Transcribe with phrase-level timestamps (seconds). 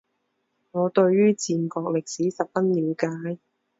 [0.71, 3.39] 我对于战国历史十分了解